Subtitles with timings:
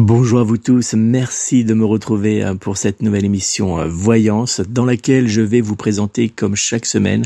[0.00, 4.60] Bonjour à vous tous, merci de me retrouver euh, pour cette nouvelle émission euh, Voyance
[4.60, 7.24] dans laquelle je vais vous présenter comme chaque semaine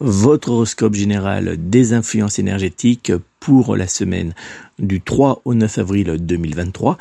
[0.00, 4.34] votre horoscope général des influences énergétiques pour la semaine
[4.78, 6.98] du 3 au 9 avril 2023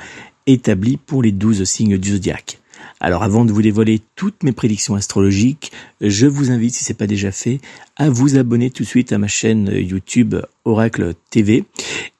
[0.48, 2.61] établi pour les 12 signes du zodiaque.
[3.00, 6.98] Alors avant de vous dévoiler toutes mes prédictions astrologiques, je vous invite, si ce n'est
[6.98, 7.60] pas déjà fait,
[7.96, 10.36] à vous abonner tout de suite à ma chaîne YouTube
[10.66, 11.66] Oracle TV.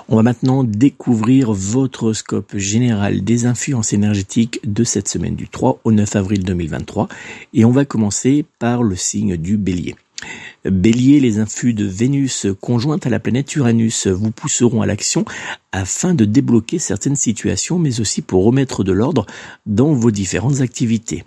[0.08, 5.82] On va maintenant découvrir votre horoscope général des influences énergétiques de cette semaine du 3
[5.84, 7.10] au 9 avril 2023
[7.54, 9.98] et on va commencer par le signe du bélier.
[10.66, 15.26] Bélier, les influx de Vénus conjointes à la planète Uranus vous pousseront à l'action
[15.74, 19.26] afin de débloquer certaines situations, mais aussi pour remettre de l'ordre
[19.66, 21.26] dans vos différentes activités.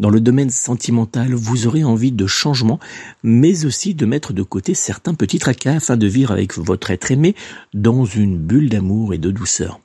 [0.00, 2.80] Dans le domaine sentimental, vous aurez envie de changement,
[3.22, 7.12] mais aussi de mettre de côté certains petits tracas afin de vivre avec votre être
[7.12, 7.36] aimé
[7.74, 9.80] dans une bulle d'amour et de douceur.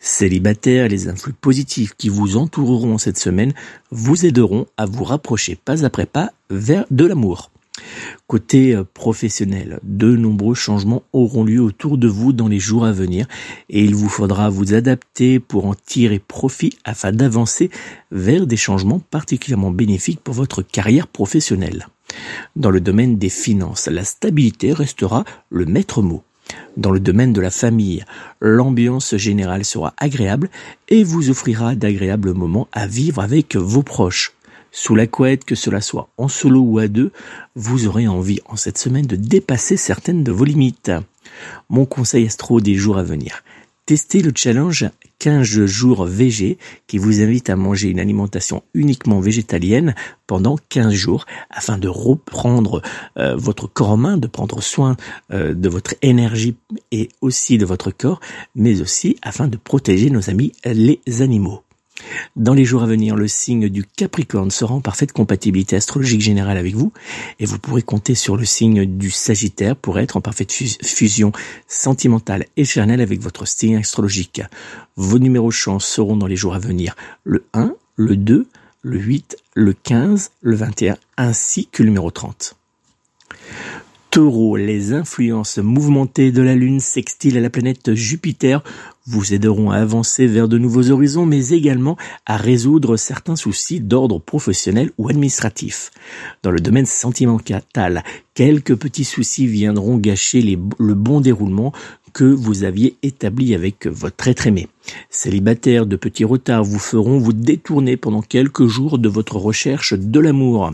[0.00, 3.54] Célibataire, les influx positifs qui vous entoureront cette semaine
[3.90, 7.50] vous aideront à vous rapprocher pas après pas vers de l'amour.
[8.26, 12.92] Côté euh, professionnel, de nombreux changements auront lieu autour de vous dans les jours à
[12.92, 13.26] venir
[13.68, 17.70] et il vous faudra vous adapter pour en tirer profit afin d'avancer
[18.12, 21.88] vers des changements particulièrement bénéfiques pour votre carrière professionnelle.
[22.56, 26.22] Dans le domaine des finances, la stabilité restera le maître mot.
[26.76, 28.04] Dans le domaine de la famille,
[28.40, 30.50] l'ambiance générale sera agréable
[30.88, 34.32] et vous offrira d'agréables moments à vivre avec vos proches
[34.74, 37.12] sous la couette, que cela soit en solo ou à deux,
[37.54, 40.90] vous aurez envie en cette semaine de dépasser certaines de vos limites.
[41.70, 43.44] Mon conseil astro des jours à venir.
[43.86, 44.90] Testez le challenge
[45.20, 46.58] 15 jours VG
[46.88, 49.94] qui vous invite à manger une alimentation uniquement végétalienne
[50.26, 52.82] pendant 15 jours afin de reprendre
[53.16, 54.96] euh, votre corps en main, de prendre soin
[55.32, 56.56] euh, de votre énergie
[56.90, 58.20] et aussi de votre corps,
[58.56, 61.62] mais aussi afin de protéger nos amis les animaux.
[62.36, 66.58] Dans les jours à venir, le signe du Capricorne sera en parfaite compatibilité astrologique générale
[66.58, 66.92] avec vous
[67.38, 71.32] et vous pourrez compter sur le signe du Sagittaire pour être en parfaite fusion
[71.68, 74.42] sentimentale et charnelle avec votre signe astrologique.
[74.96, 78.46] Vos numéros chance seront dans les jours à venir le 1, le 2,
[78.82, 82.56] le 8, le 15, le 21 ainsi que le numéro 30.
[84.10, 88.62] Taureau, les influences mouvementées de la Lune sextile à la planète Jupiter
[89.06, 91.96] vous aideront à avancer vers de nouveaux horizons, mais également
[92.26, 95.90] à résoudre certains soucis d'ordre professionnel ou administratif.
[96.42, 98.02] Dans le domaine sentimental,
[98.34, 101.72] quelques petits soucis viendront gâcher le bon déroulement
[102.14, 104.68] que vous aviez établi avec votre être aimé.
[105.10, 110.20] Célibataire, de petits retards vous feront vous détourner pendant quelques jours de votre recherche de
[110.20, 110.72] l'amour.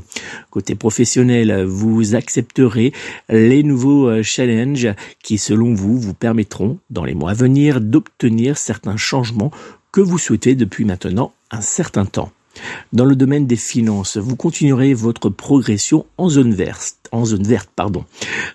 [0.50, 2.92] Côté professionnel, vous accepterez
[3.28, 8.58] les nouveaux euh, challenges qui, selon vous, vous permettront, dans les mois à venir, d'obtenir
[8.58, 9.50] certains changements
[9.92, 12.31] que vous souhaitez depuis maintenant un certain temps.
[12.93, 16.97] Dans le domaine des finances, vous continuerez votre progression en zone verte.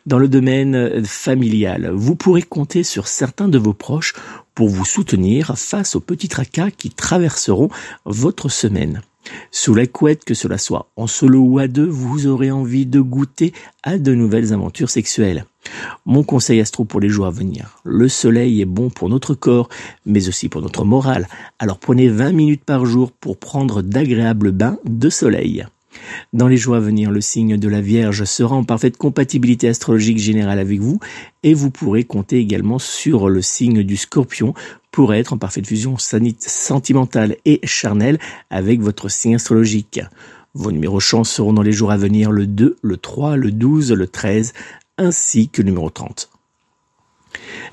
[0.05, 4.13] Dans le domaine familial, vous pourrez compter sur certains de vos proches
[4.53, 7.69] pour vous soutenir face aux petits tracas qui traverseront
[8.05, 9.01] votre semaine.
[9.51, 13.01] Sous la couette, que cela soit en solo ou à deux, vous aurez envie de
[13.01, 13.53] goûter
[13.83, 15.45] à de nouvelles aventures sexuelles.
[16.05, 17.79] Mon conseil astro pour les jours à venir.
[17.83, 19.69] Le soleil est bon pour notre corps,
[20.05, 21.27] mais aussi pour notre morale.
[21.59, 25.65] Alors prenez 20 minutes par jour pour prendre d'agréables bains de soleil.
[26.33, 30.17] Dans les jours à venir, le signe de la Vierge sera en parfaite compatibilité astrologique
[30.17, 30.99] générale avec vous
[31.43, 34.53] et vous pourrez compter également sur le signe du Scorpion
[34.91, 38.19] pour être en parfaite fusion sentimentale et charnelle
[38.49, 40.01] avec votre signe astrologique.
[40.53, 43.91] Vos numéros chance seront dans les jours à venir le 2, le 3, le 12,
[43.91, 44.53] le 13,
[44.97, 46.29] ainsi que le numéro 30.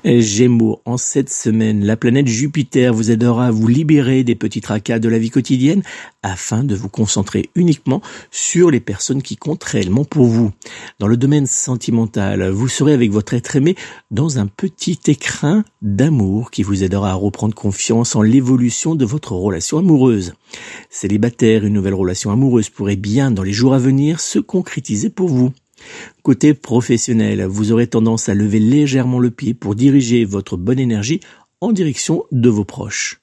[0.05, 4.99] Gémeaux, en cette semaine, la planète Jupiter vous aidera à vous libérer des petits tracas
[4.99, 5.81] de la vie quotidienne
[6.23, 10.51] afin de vous concentrer uniquement sur les personnes qui comptent réellement pour vous.
[10.99, 13.75] Dans le domaine sentimental, vous serez avec votre être aimé
[14.11, 19.33] dans un petit écrin d'amour qui vous aidera à reprendre confiance en l'évolution de votre
[19.33, 20.33] relation amoureuse.
[20.89, 25.29] Célibataire, une nouvelle relation amoureuse pourrait bien dans les jours à venir se concrétiser pour
[25.29, 25.53] vous.
[26.21, 31.19] Côté professionnel, vous aurez tendance à lever légèrement le pied pour diriger votre bonne énergie
[31.61, 33.21] en direction de vos proches.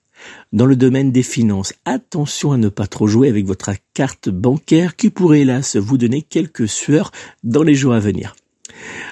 [0.53, 4.97] Dans le domaine des finances, attention à ne pas trop jouer avec votre carte bancaire
[4.97, 7.13] qui pourrait hélas vous donner quelques sueurs
[7.43, 8.35] dans les jours à venir.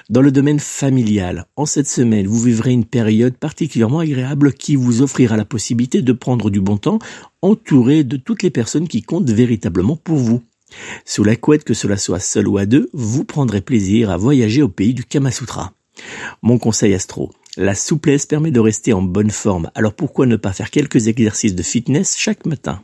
[0.09, 5.01] Dans le domaine familial, en cette semaine, vous vivrez une période particulièrement agréable qui vous
[5.01, 6.99] offrira la possibilité de prendre du bon temps
[7.41, 10.41] entouré de toutes les personnes qui comptent véritablement pour vous.
[11.05, 14.61] Sous la couette, que cela soit seul ou à deux, vous prendrez plaisir à voyager
[14.61, 15.73] au pays du Kamasutra.
[16.41, 17.31] Mon conseil astro.
[17.57, 21.55] La souplesse permet de rester en bonne forme, alors pourquoi ne pas faire quelques exercices
[21.55, 22.81] de fitness chaque matin?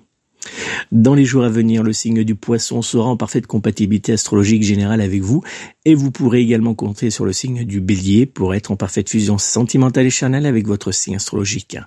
[0.91, 5.01] Dans les jours à venir, le signe du poisson sera en parfaite compatibilité astrologique générale
[5.01, 5.43] avec vous
[5.85, 9.37] et vous pourrez également compter sur le signe du bélier pour être en parfaite fusion
[9.37, 11.77] sentimentale et charnelle avec votre signe astrologique.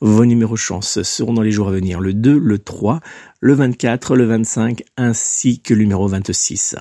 [0.00, 3.00] Vos numéros chance seront dans les jours à venir le 2, le 3,
[3.40, 6.76] le 24, le 25 ainsi que le numéro 26.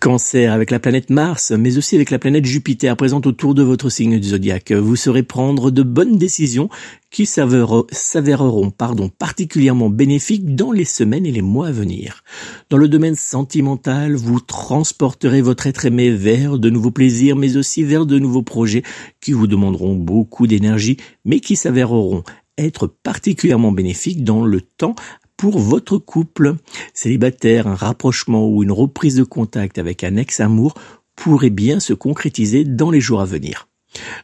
[0.00, 3.88] Cancer avec la planète Mars, mais aussi avec la planète Jupiter présente autour de votre
[3.88, 4.72] signe du zodiaque.
[4.72, 6.68] Vous saurez prendre de bonnes décisions
[7.10, 8.68] qui s'avéreront
[9.16, 12.24] particulièrement bénéfiques dans les semaines et les mois à venir.
[12.70, 17.84] Dans le domaine sentimental, vous transporterez votre être aimé vers de nouveaux plaisirs, mais aussi
[17.84, 18.82] vers de nouveaux projets
[19.20, 22.24] qui vous demanderont beaucoup d'énergie, mais qui s'avéreront
[22.58, 24.94] être particulièrement bénéfiques dans le temps
[25.36, 26.56] pour votre couple.
[26.92, 30.74] Célibataire, un rapprochement ou une reprise de contact avec un ex-amour
[31.16, 33.68] pourrait bien se concrétiser dans les jours à venir.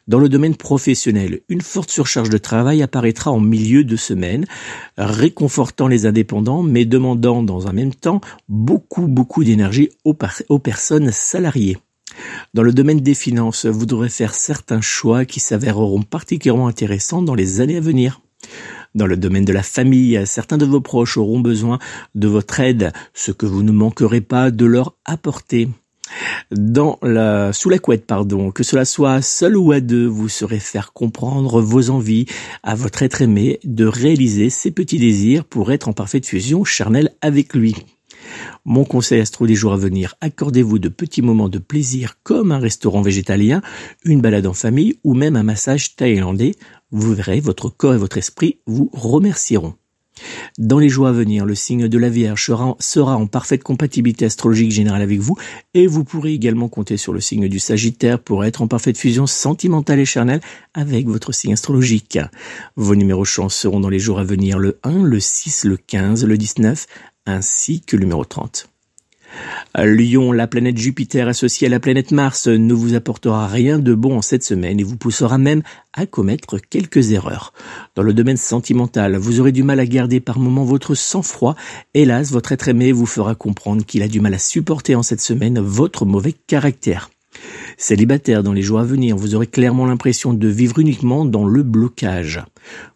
[0.08, 4.46] Dans le domaine professionnel, une forte surcharge de travail apparaîtra en milieu de semaine,
[4.96, 11.78] réconfortant les indépendants, mais demandant dans un même temps beaucoup, beaucoup d'énergie aux, personnes salariées.
[12.54, 17.36] Dans le domaine des finances, vous devrez faire certains choix qui s'avéreront particulièrement intéressants dans
[17.36, 18.20] les années à venir.
[18.94, 21.78] Dans le domaine de la famille, certains de vos proches auront besoin
[22.14, 25.68] de votre aide, ce que vous ne manquerez pas de leur apporter.
[26.50, 30.58] Dans la, sous la couette, pardon, que cela soit seul ou à deux, vous saurez
[30.58, 32.26] faire comprendre vos envies
[32.64, 37.10] à votre être aimé de réaliser ses petits désirs pour être en parfaite fusion charnelle
[37.20, 37.76] avec lui.
[38.64, 42.58] Mon conseil astro des jours à venir, accordez-vous de petits moments de plaisir comme un
[42.58, 43.62] restaurant végétalien,
[44.04, 46.56] une balade en famille ou même un massage thaïlandais
[46.92, 49.74] vous verrez, votre corps et votre esprit vous remercieront.
[50.58, 52.44] Dans les jours à venir, le signe de la Vierge
[52.78, 55.36] sera, en parfaite compatibilité astrologique générale avec vous
[55.72, 59.26] et vous pourrez également compter sur le signe du Sagittaire pour être en parfaite fusion
[59.26, 60.42] sentimentale et charnelle
[60.74, 62.18] avec votre signe astrologique.
[62.76, 66.26] Vos numéros chance seront dans les jours à venir le 1, le 6, le 15,
[66.26, 66.86] le 19
[67.26, 68.68] ainsi que le numéro 30.
[69.78, 74.16] Lyon, la planète Jupiter associée à la planète Mars ne vous apportera rien de bon
[74.16, 75.62] en cette semaine et vous poussera même
[75.92, 77.52] à commettre quelques erreurs.
[77.94, 81.54] Dans le domaine sentimental, vous aurez du mal à garder par moments votre sang-froid.
[81.94, 85.20] Hélas, votre être aimé vous fera comprendre qu'il a du mal à supporter en cette
[85.20, 87.10] semaine votre mauvais caractère.
[87.76, 91.62] Célibataire dans les jours à venir, vous aurez clairement l'impression de vivre uniquement dans le
[91.62, 92.44] blocage.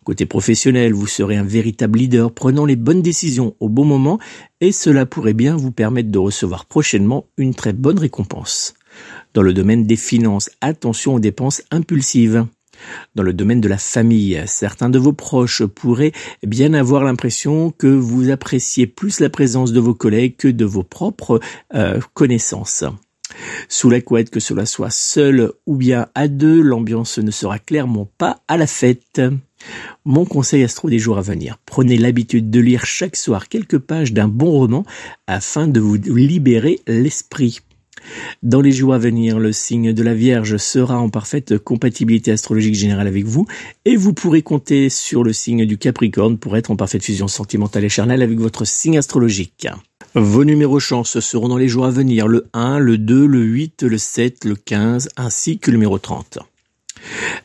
[0.05, 4.19] Côté professionnel, vous serez un véritable leader prenant les bonnes décisions au bon moment
[4.61, 8.75] et cela pourrait bien vous permettre de recevoir prochainement une très bonne récompense.
[9.33, 12.47] Dans le domaine des finances, attention aux dépenses impulsives.
[13.15, 16.13] Dans le domaine de la famille, certains de vos proches pourraient
[16.47, 20.83] bien avoir l'impression que vous appréciez plus la présence de vos collègues que de vos
[20.83, 21.41] propres
[21.75, 22.85] euh, connaissances.
[23.69, 28.09] Sous la couette, que cela soit seul ou bien à deux, l'ambiance ne sera clairement
[28.19, 29.21] pas à la fête.
[30.05, 31.59] Mon conseil astro des jours à venir.
[31.65, 34.85] Prenez l'habitude de lire chaque soir quelques pages d'un bon roman
[35.27, 37.61] afin de vous libérer l'esprit.
[38.43, 42.75] Dans les jours à venir, le signe de la Vierge sera en parfaite compatibilité astrologique
[42.75, 43.47] générale avec vous
[43.85, 47.85] et vous pourrez compter sur le signe du Capricorne pour être en parfaite fusion sentimentale
[47.85, 49.69] et charnelle avec votre signe astrologique.
[50.17, 53.83] Vos numéros chance seront dans les jours à venir le 1, le 2, le 8,
[53.83, 56.39] le 7, le 15 ainsi que le numéro 30.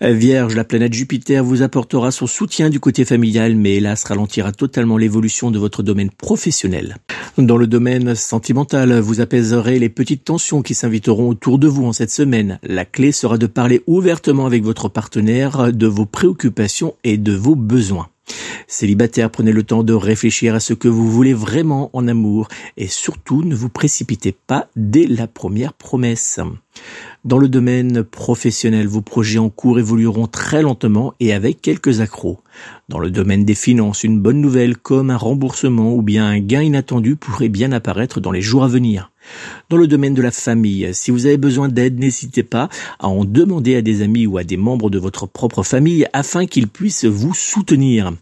[0.02, 4.98] Vierge, la planète Jupiter vous apportera son soutien du côté familial, mais hélas ralentira totalement
[4.98, 6.98] l'évolution de votre domaine professionnel.
[7.40, 11.92] Dans le domaine sentimental, vous apaiserez les petites tensions qui s'inviteront autour de vous en
[11.92, 12.60] cette semaine.
[12.62, 17.56] La clé sera de parler ouvertement avec votre partenaire de vos préoccupations et de vos
[17.56, 18.10] besoins.
[18.68, 22.88] Célibataire, prenez le temps de réfléchir à ce que vous voulez vraiment en amour et
[22.88, 26.40] surtout ne vous précipitez pas dès la première promesse.
[27.26, 32.40] Dans le domaine professionnel, vos projets en cours évolueront très lentement et avec quelques accros.
[32.88, 36.62] Dans le domaine des finances, une bonne nouvelle comme un remboursement ou bien un gain
[36.62, 39.12] inattendu pourrait bien apparaître dans les jours à venir.
[39.70, 43.26] Dans le domaine de la famille, si vous avez besoin d'aide, n'hésitez pas à en
[43.26, 47.04] demander à des amis ou à des membres de votre propre famille afin qu'ils puissent
[47.04, 48.14] vous soutenir.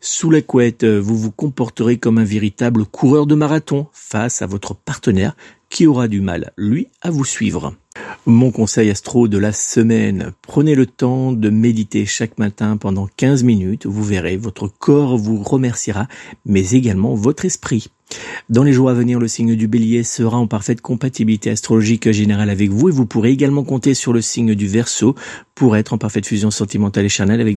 [0.00, 4.74] Sous la couette, vous vous comporterez comme un véritable coureur de marathon face à votre
[4.74, 5.36] partenaire
[5.68, 7.76] qui aura du mal, lui, à vous suivre.
[8.26, 13.44] Mon conseil astro de la semaine, prenez le temps de méditer chaque matin pendant 15
[13.44, 16.06] minutes, vous verrez, votre corps vous remerciera,
[16.44, 17.88] mais également votre esprit.
[18.48, 22.50] Dans les jours à venir, le signe du bélier sera en parfaite compatibilité astrologique générale
[22.50, 25.14] avec vous et vous pourrez également compter sur le signe du verso
[25.54, 27.56] pour être en parfaite fusion sentimentale et charnelle avec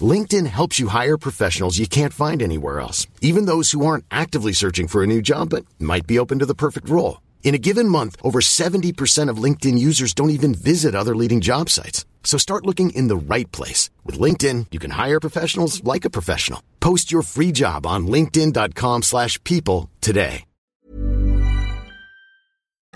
[0.00, 4.52] LinkedIn helps you hire professionals you can't find anywhere else, even those who aren't actively
[4.52, 7.20] searching for a new job but might be open to the perfect role.
[7.42, 11.68] In a given month, over 70% of LinkedIn users don't even visit other leading job
[11.68, 12.04] sites.
[12.22, 13.90] So start looking in the right place.
[14.06, 16.62] With LinkedIn, you can hire professionals like a professional.
[16.78, 20.44] Post your free job on linkedin.com slash people today.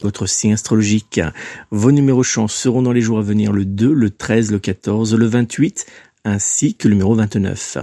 [0.02, 1.20] Votre signe astrologique.
[1.70, 5.14] Vos numéros chance seront dans les jours à venir le 2, le 13, le 14,
[5.14, 5.86] le 28,
[6.24, 7.78] ainsi que le numéro 29.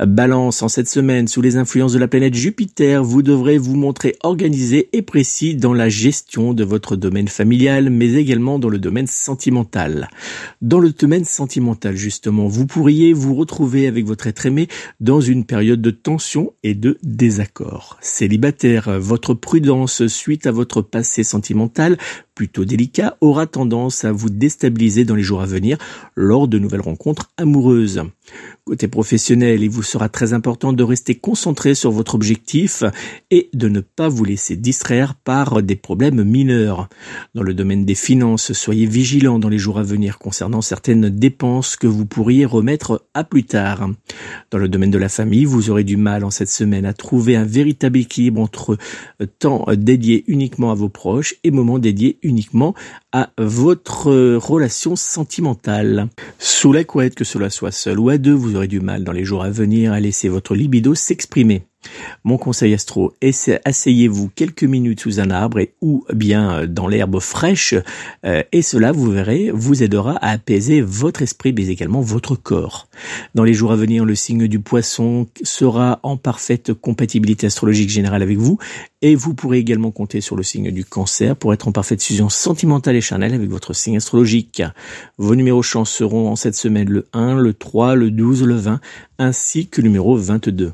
[0.00, 4.16] Balance, en cette semaine, sous les influences de la planète Jupiter, vous devrez vous montrer
[4.22, 9.06] organisé et précis dans la gestion de votre domaine familial, mais également dans le domaine
[9.06, 10.08] sentimental.
[10.60, 14.68] Dans le domaine sentimental, justement, vous pourriez vous retrouver avec votre être aimé
[15.00, 17.96] dans une période de tension et de désaccord.
[18.00, 21.96] Célibataire, votre prudence suite à votre passé sentimental
[22.36, 25.78] plutôt délicat aura tendance à vous déstabiliser dans les jours à venir
[26.14, 28.02] lors de nouvelles rencontres amoureuses.
[28.64, 32.82] Côté professionnel, il vous sera très important de rester concentré sur votre objectif
[33.30, 36.88] et de ne pas vous laisser distraire par des problèmes mineurs.
[37.34, 41.76] Dans le domaine des finances, soyez vigilant dans les jours à venir concernant certaines dépenses
[41.76, 43.88] que vous pourriez remettre à plus tard.
[44.50, 47.36] Dans le domaine de la famille, vous aurez du mal en cette semaine à trouver
[47.36, 48.76] un véritable équilibre entre
[49.38, 52.74] temps dédié uniquement à vos proches et moments dédiés uniquement
[53.12, 56.08] à votre relation sentimentale.
[56.38, 59.12] Sous la couette, que cela soit seul ou à deux, vous aurez du mal dans
[59.12, 61.62] les jours à venir à laisser votre libido s'exprimer.
[62.24, 63.14] Mon conseil astro,
[63.64, 67.74] asseyez-vous quelques minutes sous un arbre et ou bien euh, dans l'herbe fraîche
[68.24, 72.88] euh, et cela, vous verrez, vous aidera à apaiser votre esprit mais également votre corps.
[73.34, 78.22] Dans les jours à venir, le signe du poisson sera en parfaite compatibilité astrologique générale
[78.22, 78.58] avec vous
[79.02, 82.28] et vous pourrez également compter sur le signe du cancer pour être en parfaite fusion
[82.28, 84.62] sentimentale et charnelle avec votre signe astrologique.
[85.18, 88.80] Vos numéros chance seront en cette semaine le 1, le 3, le 12, le 20
[89.18, 90.72] ainsi que le numéro 22.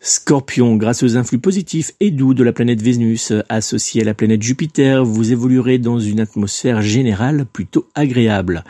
[0.00, 4.42] Scorpion, grâce aux influx positifs et doux de la planète Vénus associée à la planète
[4.42, 8.64] Jupiter, vous évoluerez dans une atmosphère générale plutôt agréable.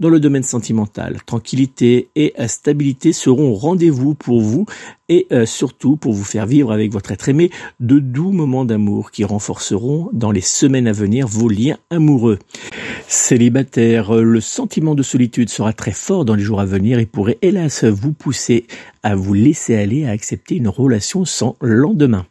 [0.00, 4.66] Dans le domaine sentimental, tranquillité et stabilité seront rendez-vous pour vous
[5.08, 9.10] et euh, surtout pour vous faire vivre avec votre être aimé de doux moments d'amour
[9.10, 12.38] qui renforceront dans les semaines à venir vos liens amoureux.
[13.08, 17.38] Célibataire, le sentiment de solitude sera très fort dans les jours à venir et pourrait
[17.42, 18.66] hélas vous pousser
[19.02, 22.26] à vous laisser aller à accepter une relation sans lendemain.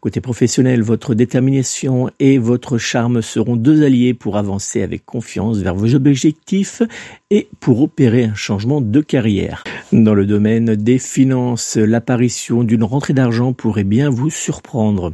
[0.00, 5.74] Côté professionnel, votre détermination et votre charme seront deux alliés pour avancer avec confiance vers
[5.74, 6.82] vos objectifs
[7.30, 9.62] et pour opérer un changement de carrière.
[9.92, 15.12] Dans le domaine des finances, l'apparition d'une rentrée d'argent pourrait bien vous surprendre.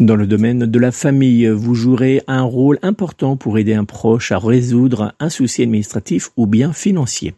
[0.00, 4.32] Dans le domaine de la famille, vous jouerez un rôle important pour aider un proche
[4.32, 7.34] à résoudre un souci administratif ou bien financier.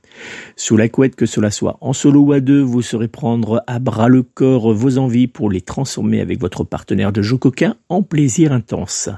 [0.57, 3.79] Sous la couette que cela soit en solo ou à deux, vous saurez prendre à
[3.79, 8.02] bras le corps vos envies pour les transformer avec votre partenaire de jeu coquin en
[8.02, 9.09] plaisir intense.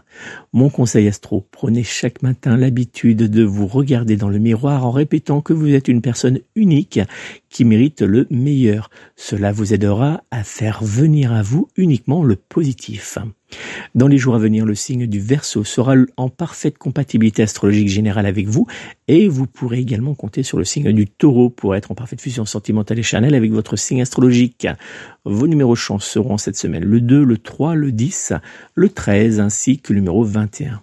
[0.53, 5.41] Mon conseil astro, prenez chaque matin l'habitude de vous regarder dans le miroir en répétant
[5.41, 7.01] que vous êtes une personne unique
[7.53, 8.91] qui mérite le meilleur.
[9.15, 13.19] Cela vous aidera à faire venir à vous uniquement le positif.
[13.95, 18.27] Dans les jours à venir, le signe du Verseau sera en parfaite compatibilité astrologique générale
[18.27, 18.67] avec vous
[19.09, 22.47] et vous pourrez également compter sur le signe du Taureau pour être en parfaite fusion
[22.47, 24.67] sentimentale et charnelle avec votre signe astrologique.
[25.25, 28.33] Vos numéros chance seront cette semaine le 2, le 3, le 10,
[28.75, 30.83] le 13 ainsi que le numéro 21.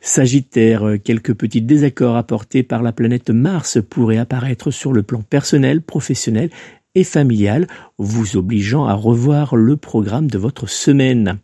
[0.00, 5.82] Sagittaire, quelques petits désaccords apportés par la planète Mars pourraient apparaître sur le plan personnel,
[5.82, 6.50] professionnel
[6.94, 7.66] et familiale,
[7.98, 11.38] vous obligeant à revoir le programme de votre semaine.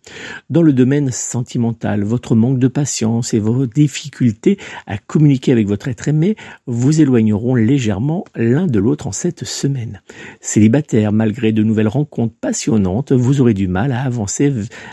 [0.49, 5.89] Dans le domaine sentimental, votre manque de patience et vos difficultés à communiquer avec votre
[5.89, 10.03] être aimé vous éloigneront légèrement l'un de l'autre en cette semaine.
[10.41, 14.53] Célibataire, malgré de nouvelles rencontres passionnantes, vous aurez du mal à avancer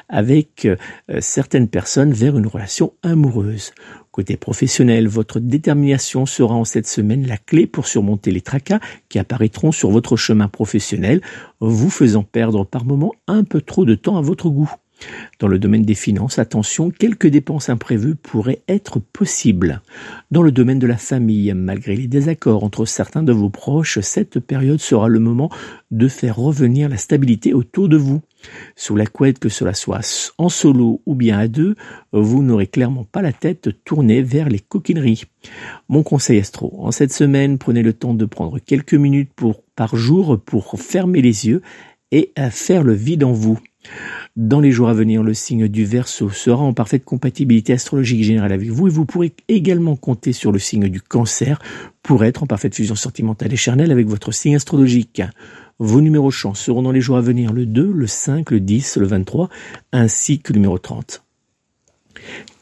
[0.10, 0.76] avec euh,
[1.20, 3.74] certaines personnes vers une relation amoureuse.
[4.18, 9.20] Côté professionnel, votre détermination sera en cette semaine la clé pour surmonter les tracas qui
[9.20, 11.22] apparaîtront sur votre chemin professionnel,
[11.60, 14.74] vous faisant perdre par moments un peu trop de temps à votre goût.
[15.40, 19.82] Dans le domaine des finances, attention, quelques dépenses imprévues pourraient être possibles.
[20.32, 24.40] Dans le domaine de la famille, malgré les désaccords entre certains de vos proches, cette
[24.40, 25.52] période sera le moment
[25.92, 28.22] de faire revenir la stabilité autour de vous.
[28.76, 31.76] Sous la couette, que cela soit en solo ou bien à deux,
[32.12, 35.24] vous n'aurez clairement pas la tête tournée vers les coquineries.
[35.90, 39.32] Mon conseil astro, en cette semaine, prenez le temps de prendre quelques minutes
[39.76, 41.62] par jour pour fermer les yeux
[42.12, 43.60] et faire le vide en vous.
[44.36, 48.52] Dans les jours à venir, le signe du Verseau sera en parfaite compatibilité astrologique générale
[48.52, 51.60] avec vous et vous pourrez également compter sur le signe du Cancer
[52.04, 55.22] pour être en parfaite fusion sentimentale et charnelle avec votre signe astrologique.
[55.80, 58.98] Vos numéros chance seront dans les jours à venir le 2, le 5, le 10,
[58.98, 59.50] le 23
[59.92, 61.24] ainsi que le numéro 30.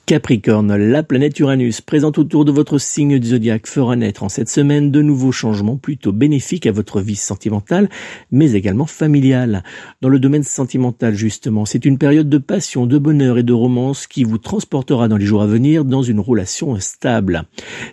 [0.05, 4.49] Capricorne, la planète Uranus présente autour de votre signe du zodiaque fera naître en cette
[4.49, 7.89] semaine de nouveaux changements plutôt bénéfiques à votre vie sentimentale,
[8.29, 9.63] mais également familiale.
[10.01, 14.05] Dans le domaine sentimental, justement, c'est une période de passion, de bonheur et de romance
[14.05, 17.45] qui vous transportera dans les jours à venir dans une relation stable.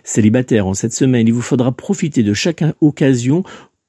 [0.03, 3.43] Célibataire, en cette semaine, il vous faudra profiter de chaque occasion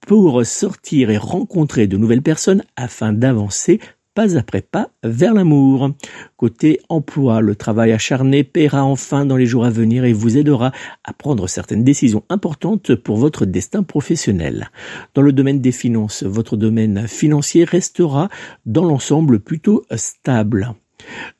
[0.06, 3.80] pour sortir et rencontrer de nouvelles personnes afin d'avancer
[4.14, 5.90] pas après pas vers l'amour.
[6.36, 10.72] Côté emploi, le travail acharné paiera enfin dans les jours à venir et vous aidera
[11.04, 14.70] à prendre certaines décisions importantes pour votre destin professionnel.
[15.14, 18.28] Dans le domaine des finances, votre domaine financier restera
[18.66, 20.74] dans l'ensemble plutôt stable.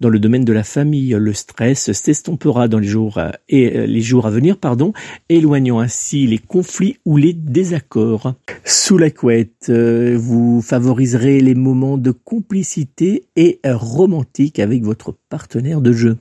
[0.00, 3.86] Dans le domaine de la famille, le stress s'estompera dans les jours euh, et euh,
[3.86, 4.92] les jours à venir, pardon,
[5.28, 8.34] éloignant ainsi les conflits ou les désaccords.
[8.64, 15.80] Sous la couette, euh, vous favoriserez les moments de complicité et romantique avec votre partenaire
[15.80, 16.18] de jeu.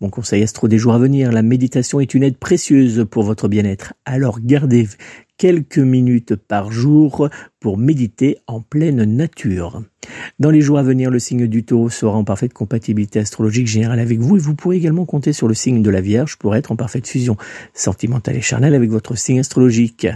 [0.00, 3.48] Mon conseil astro des jours à venir, la méditation est une aide précieuse pour votre
[3.48, 3.94] bien-être.
[4.04, 4.88] Alors gardez
[5.36, 7.28] quelques minutes par jour
[7.64, 9.80] pour méditer en pleine nature.
[10.38, 14.00] Dans les jours à venir, le signe du taureau sera en parfaite compatibilité astrologique générale
[14.00, 16.72] avec vous et vous pourrez également compter sur le signe de la Vierge pour être
[16.72, 17.38] en parfaite fusion
[17.72, 20.06] sentimentale et charnelle avec votre signe astrologique.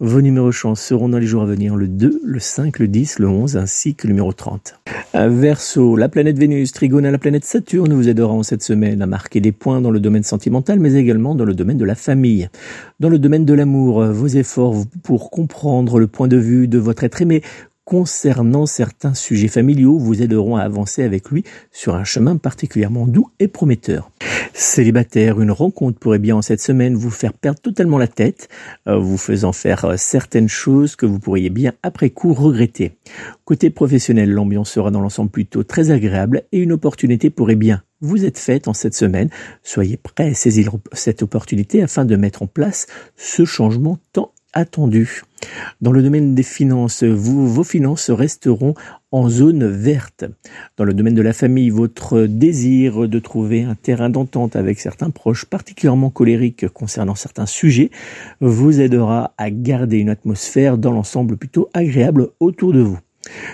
[0.00, 3.18] Vos numéros chance seront dans les jours à venir le 2, le 5, le 10,
[3.18, 4.80] le 11 ainsi que le numéro 30.
[5.14, 9.06] Verseau, la planète Vénus, trigone à la planète Saturne vous aidera en cette semaine à
[9.06, 12.48] marquer des points dans le domaine sentimental mais également dans le domaine de la famille.
[12.98, 16.93] Dans le domaine de l'amour, vos efforts pour comprendre le point de vue de votre
[17.02, 17.42] être aimé
[17.84, 23.30] concernant certains sujets familiaux vous aideront à avancer avec lui sur un chemin particulièrement doux
[23.40, 24.10] et prometteur.
[24.54, 28.48] Célibataire, une rencontre pourrait bien en cette semaine vous faire perdre totalement la tête,
[28.86, 32.92] euh, vous faisant faire euh, certaines choses que vous pourriez bien après coup regretter.
[33.44, 38.24] Côté professionnel, l'ambiance sera dans l'ensemble plutôt très agréable et une opportunité pourrait bien vous
[38.24, 39.28] être faite en cette semaine.
[39.62, 45.22] Soyez prêt à saisir cette opportunité afin de mettre en place ce changement tant attendu.
[45.80, 48.74] Dans le domaine des finances, vos finances resteront
[49.12, 50.24] en zone verte.
[50.76, 55.10] Dans le domaine de la famille, votre désir de trouver un terrain d'entente avec certains
[55.10, 57.90] proches particulièrement colériques concernant certains sujets
[58.40, 62.98] vous aidera à garder une atmosphère dans l'ensemble plutôt agréable autour de vous.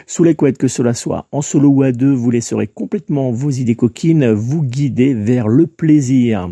[0.07, 3.51] Sous les couettes que cela soit, en solo ou à deux, vous laisserez complètement vos
[3.51, 6.51] idées coquines vous guider vers le plaisir.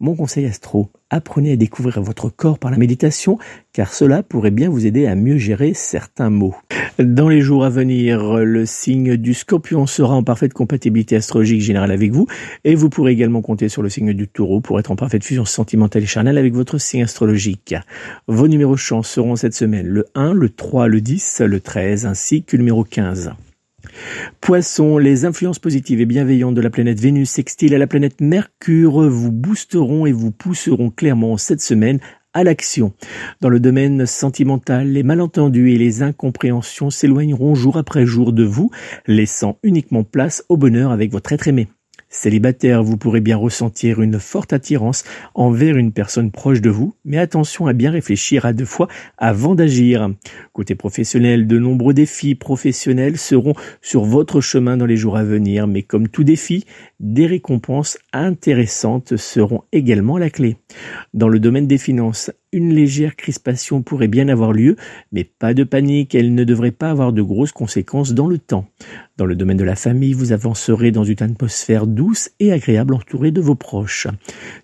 [0.00, 3.36] Mon conseil astro, apprenez à découvrir votre corps par la méditation,
[3.72, 6.54] car cela pourrait bien vous aider à mieux gérer certains maux.
[7.00, 11.90] Dans les jours à venir, le signe du scorpion sera en parfaite compatibilité astrologique générale
[11.90, 12.28] avec vous,
[12.62, 15.44] et vous pourrez également compter sur le signe du taureau pour être en parfaite fusion
[15.44, 17.74] sentimentale et charnelle avec votre signe astrologique.
[18.28, 22.44] Vos numéros chance seront cette semaine le 1, le 3, le 10, le 13, ainsi
[22.44, 23.32] que le numéro 15.
[24.40, 29.08] Poisson, les influences positives et bienveillantes de la planète Vénus sextile à la planète Mercure
[29.08, 32.00] vous boosteront et vous pousseront clairement cette semaine
[32.34, 32.92] à l'action.
[33.40, 38.70] Dans le domaine sentimental, les malentendus et les incompréhensions s'éloigneront jour après jour de vous,
[39.06, 41.68] laissant uniquement place au bonheur avec votre être aimé.
[42.20, 45.04] Célibataire, vous pourrez bien ressentir une forte attirance
[45.36, 49.54] envers une personne proche de vous, mais attention à bien réfléchir à deux fois avant
[49.54, 50.10] d'agir.
[50.52, 55.68] Côté professionnel, de nombreux défis professionnels seront sur votre chemin dans les jours à venir,
[55.68, 56.64] mais comme tout défi,
[56.98, 60.56] des récompenses intéressantes seront également la clé.
[61.14, 64.76] Dans le domaine des finances, une légère crispation pourrait bien avoir lieu,
[65.12, 68.68] mais pas de panique, elle ne devrait pas avoir de grosses conséquences dans le temps.
[69.16, 73.32] Dans le domaine de la famille, vous avancerez dans une atmosphère douce et agréable entourée
[73.32, 74.06] de vos proches.